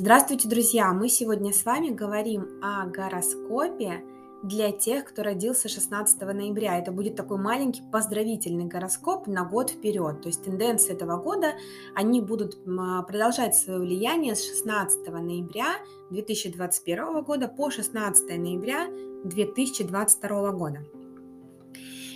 [0.00, 0.92] Здравствуйте, друзья!
[0.92, 4.04] Мы сегодня с вами говорим о гороскопе
[4.44, 6.78] для тех, кто родился 16 ноября.
[6.78, 10.22] Это будет такой маленький поздравительный гороскоп на год вперед.
[10.22, 11.54] То есть тенденции этого года,
[11.96, 15.78] они будут продолжать свое влияние с 16 ноября
[16.10, 18.86] 2021 года по 16 ноября
[19.24, 20.78] 2022 года.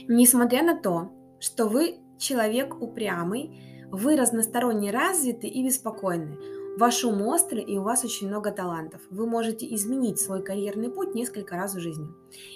[0.07, 1.11] Несмотря на то,
[1.41, 3.61] что вы человек упрямый,
[3.91, 6.39] вы разносторонне развиты и беспокойны,
[6.79, 9.03] Ваш ум острый и у вас очень много талантов.
[9.11, 12.09] Вы можете изменить свой карьерный путь несколько раз в жизни.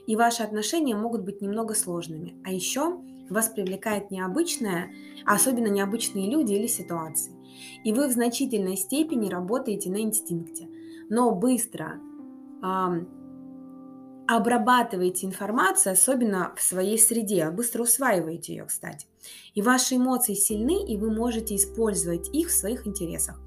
[0.06, 2.34] И ваши отношения могут быть немного сложными.
[2.42, 2.98] А еще
[3.28, 4.90] вас привлекает необычное,
[5.26, 7.32] особенно необычные люди или ситуации.
[7.84, 10.66] И вы в значительной степени работаете на инстинкте.
[11.10, 12.00] Но быстро
[12.62, 13.08] эм,
[14.26, 19.06] обрабатываете информацию, особенно в своей среде, быстро усваиваете ее, кстати.
[19.54, 23.38] И ваши эмоции сильны, и вы можете использовать их в своих интересах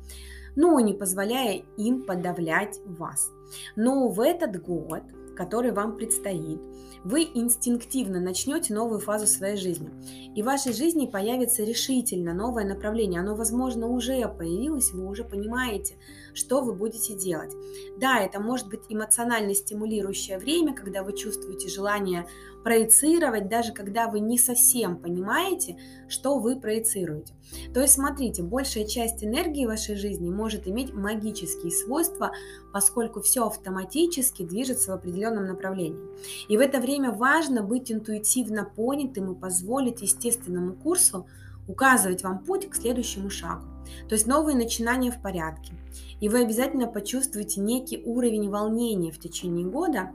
[0.59, 3.31] но не позволяя им подавлять вас.
[3.77, 5.03] Но в этот год,
[5.37, 6.59] который вам предстоит,
[7.05, 9.89] вы инстинктивно начнете новую фазу своей жизни.
[10.35, 13.21] И в вашей жизни появится решительно новое направление.
[13.21, 15.95] Оно, возможно, уже появилось, вы уже понимаете,
[16.33, 17.53] что вы будете делать.
[17.97, 22.27] Да, это может быть эмоционально стимулирующее время, когда вы чувствуете желание
[22.63, 27.33] проецировать, даже когда вы не совсем понимаете, что вы проецируете.
[27.73, 32.31] То есть, смотрите, большая часть энергии вашей жизни может иметь магические свойства,
[32.73, 35.99] поскольку все автоматически движется в определенном направлении.
[36.47, 41.27] И в это время важно быть интуитивно понятым и позволить естественному курсу
[41.67, 43.63] указывать вам путь к следующему шагу.
[44.07, 45.73] То есть новые начинания в порядке.
[46.19, 50.11] И вы обязательно почувствуете некий уровень волнения в течение года.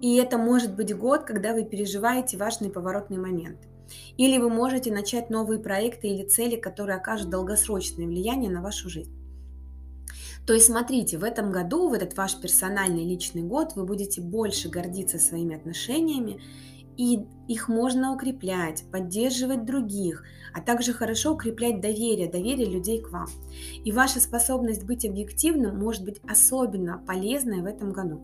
[0.00, 3.58] И это может быть год, когда вы переживаете важный поворотный момент.
[4.16, 9.12] Или вы можете начать новые проекты или цели, которые окажут долгосрочное влияние на вашу жизнь.
[10.46, 14.70] То есть смотрите, в этом году, в этот ваш персональный личный год, вы будете больше
[14.70, 16.40] гордиться своими отношениями,
[16.96, 20.24] и их можно укреплять, поддерживать других,
[20.54, 23.28] а также хорошо укреплять доверие, доверие людей к вам.
[23.84, 28.20] И ваша способность быть объективным может быть особенно полезной в этом году.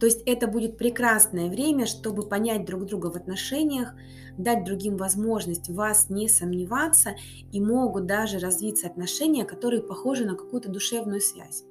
[0.00, 3.94] То есть это будет прекрасное время, чтобы понять друг друга в отношениях,
[4.36, 7.14] дать другим возможность вас не сомневаться
[7.52, 11.64] и могут даже развиться отношения, которые похожи на какую-то душевную связь.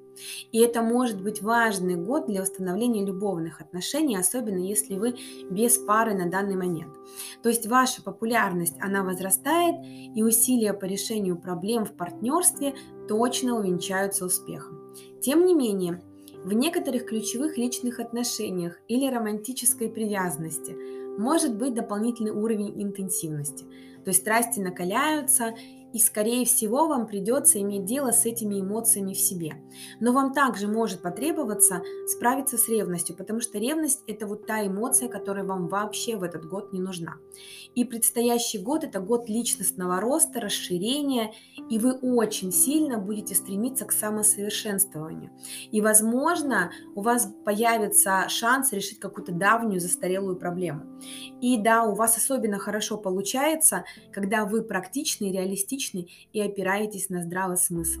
[0.52, 5.16] И это может быть важный год для установления любовных отношений, особенно если вы
[5.50, 6.94] без пары на данный момент.
[7.42, 12.74] То есть ваша популярность, она возрастает, и усилия по решению проблем в партнерстве
[13.08, 14.94] точно увенчаются успехом.
[15.20, 16.00] Тем не менее,
[16.44, 20.76] в некоторых ключевых личных отношениях или романтической привязанности
[21.18, 23.64] может быть дополнительный уровень интенсивности.
[24.04, 25.54] То есть страсти накаляются,
[25.94, 29.62] и, скорее всего, вам придется иметь дело с этими эмоциями в себе.
[30.00, 35.08] Но вам также может потребоваться справиться с ревностью, потому что ревность– это вот та эмоция,
[35.08, 37.14] которая вам вообще в этот год не нужна.
[37.76, 41.32] И предстоящий год– это год личностного роста, расширения,
[41.70, 45.30] и вы очень сильно будете стремиться к самосовершенствованию.
[45.70, 51.00] И, возможно, у вас появится шанс решить какую-то давнюю застарелую проблему.
[51.40, 57.08] И да, у вас особенно хорошо получается, когда вы практичны и реалистичны логичны и опираетесь
[57.10, 58.00] на здравый смысл.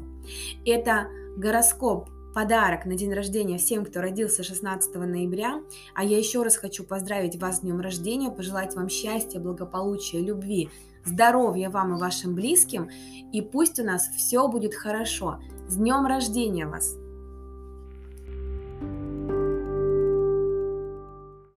[0.64, 5.60] Это гороскоп подарок на день рождения всем, кто родился 16 ноября.
[5.94, 10.68] А я еще раз хочу поздравить вас с днем рождения, пожелать вам счастья, благополучия, любви,
[11.04, 12.90] здоровья вам и вашим близким.
[13.32, 15.40] И пусть у нас все будет хорошо.
[15.68, 17.03] С днем рождения вас!